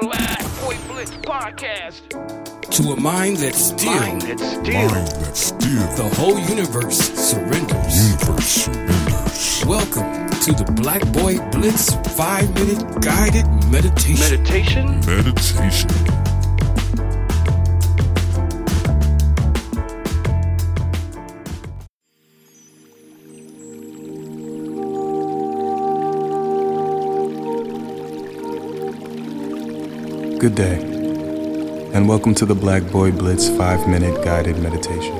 [0.00, 2.02] Black Boy Blitz podcast.
[2.70, 4.88] To a mind that's still, Mind that's still.
[4.90, 8.10] Mind that still the whole universe surrenders.
[8.10, 9.64] universe surrenders.
[9.66, 14.44] Welcome to the Black Boy Blitz 5 minute guided meditation.
[14.44, 15.00] Meditation.
[15.06, 16.35] Meditation.
[30.38, 30.78] Good day,
[31.94, 35.16] and welcome to the Black Boy Blitz 5 Minute Guided Meditation.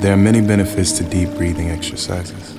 [0.00, 2.56] There are many benefits to deep breathing exercises.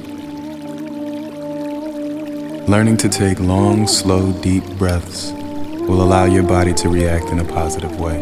[2.68, 7.46] Learning to take long, slow, deep breaths will allow your body to react in a
[7.46, 8.20] positive way.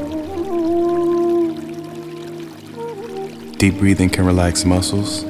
[3.58, 5.24] Deep breathing can relax muscles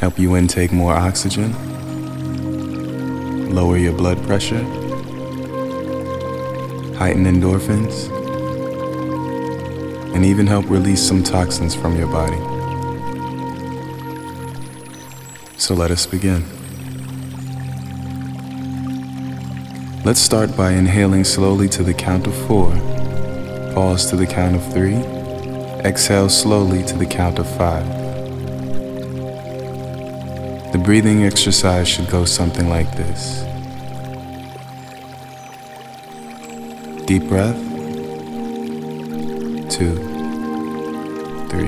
[0.00, 1.52] help you intake more oxygen,
[3.54, 4.62] lower your blood pressure,
[6.96, 8.08] heighten endorphins,
[10.14, 12.38] and even help release some toxins from your body.
[15.58, 16.44] So let us begin.
[20.02, 22.70] Let's start by inhaling slowly to the count of four,
[23.74, 24.96] pause to the count of three,
[25.84, 27.99] exhale slowly to the count of five.
[30.72, 33.42] The breathing exercise should go something like this.
[37.06, 37.56] Deep breath,
[39.68, 39.96] two,
[41.50, 41.66] three,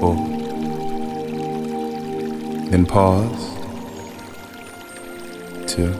[0.00, 0.16] four.
[2.70, 3.54] Then pause,
[5.70, 5.92] two,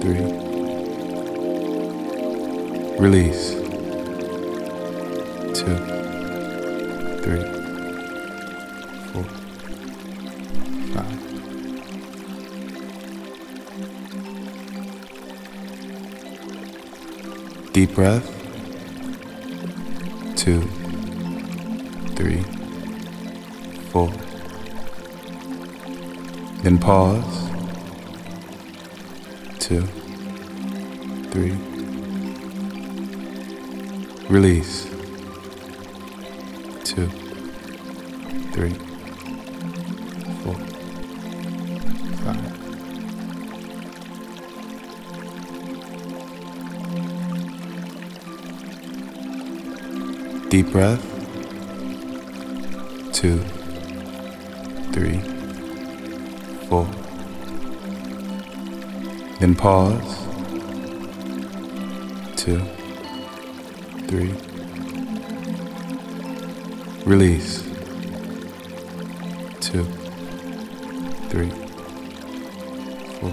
[0.00, 0.22] three.
[3.00, 3.54] Release,
[5.52, 5.76] two,
[7.22, 7.65] three,
[17.76, 18.24] Deep breath.
[20.34, 20.62] Two,
[22.16, 22.40] three,
[23.90, 24.10] four.
[26.62, 27.50] Then pause.
[29.58, 29.82] Two,
[31.32, 31.52] three.
[34.30, 34.84] Release.
[36.82, 37.08] Two,
[38.54, 38.72] three,
[40.42, 40.56] four
[42.24, 42.65] five.
[50.48, 51.02] Deep breath.
[53.12, 53.38] Two,
[54.92, 55.18] three,
[56.68, 56.86] four.
[59.40, 60.26] Then pause.
[62.36, 62.60] Two,
[64.08, 64.34] three.
[67.04, 67.62] Release.
[69.60, 69.84] Two,
[71.28, 71.50] three
[73.20, 73.30] four,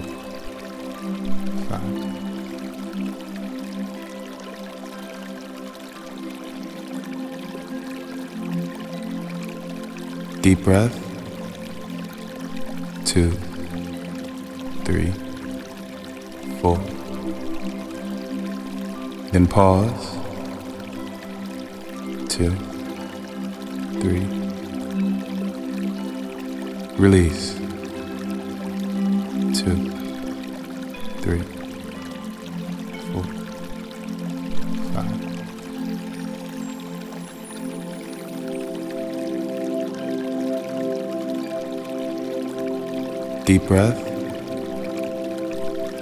[1.68, 2.33] five.
[10.44, 10.92] Deep breath.
[13.06, 13.30] Two,
[14.84, 15.10] three,
[16.60, 16.76] four.
[19.32, 20.18] Then pause.
[22.28, 22.50] Two,
[24.02, 24.26] three.
[26.98, 27.54] Release
[29.54, 29.76] two,
[31.22, 31.40] three,
[33.12, 33.24] four,
[34.92, 35.23] five.
[43.44, 43.98] Deep breath.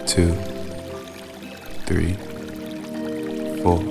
[0.06, 0.32] Two,
[1.86, 2.12] three,
[3.62, 3.82] four.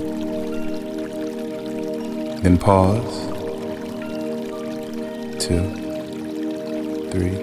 [2.42, 3.28] Then pause.
[5.38, 5.64] Two,
[7.12, 7.36] three.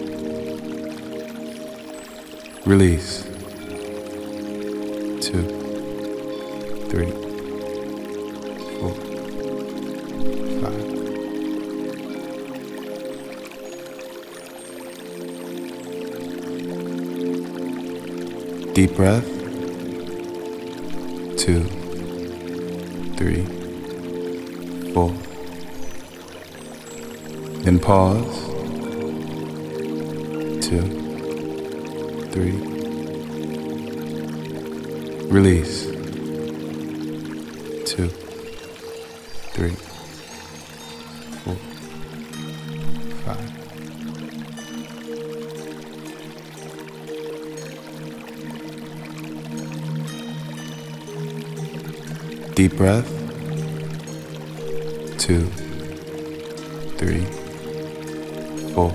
[2.65, 3.25] Release.
[5.21, 5.45] Two,
[6.89, 7.28] three,
[18.79, 19.27] Deep breath.
[21.37, 21.65] Two,
[23.17, 23.43] three,
[24.95, 25.11] four.
[27.65, 28.39] Then pause.
[30.65, 30.85] Two,
[32.31, 32.53] three.
[35.27, 35.87] Release.
[37.85, 38.09] Two,
[39.55, 39.75] three,
[52.59, 53.07] Deep breath.
[55.17, 55.45] Two,
[56.99, 57.25] three,
[58.75, 58.91] four.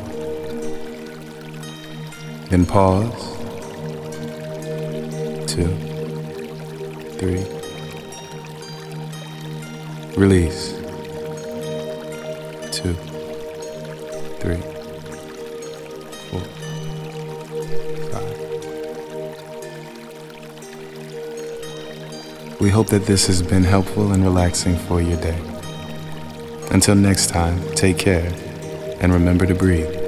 [2.49, 3.37] Then pause.
[5.47, 5.71] Two,
[7.17, 7.45] three.
[10.17, 10.73] Release.
[12.73, 12.95] Two,
[14.41, 14.61] three,
[22.63, 25.37] We hope that this has been helpful and relaxing for your day.
[26.71, 28.31] Until next time, take care
[29.01, 30.02] and remember to breathe.